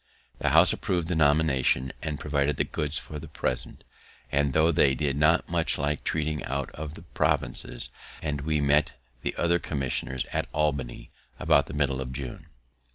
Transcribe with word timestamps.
The 0.39 0.49
House 0.49 0.73
approv'd 0.73 1.09
the 1.09 1.15
nomination, 1.15 1.93
and 2.01 2.19
provided 2.19 2.57
the 2.57 2.63
goods 2.63 2.97
for 2.97 3.19
the 3.19 3.27
present, 3.27 3.83
and 4.31 4.51
tho' 4.51 4.71
they 4.71 4.95
did 4.95 5.15
not 5.15 5.47
much 5.47 5.77
like 5.77 6.03
treating 6.03 6.43
out 6.45 6.71
of 6.71 6.95
the 6.95 7.03
provinces; 7.03 7.91
and 8.19 8.41
we 8.41 8.59
met 8.59 8.93
the 9.21 9.35
other 9.35 9.59
commissioners 9.59 10.25
at 10.33 10.47
Albany 10.53 11.11
about 11.37 11.67
the 11.67 11.75
middle 11.75 12.01
of 12.01 12.11
June. 12.13 12.47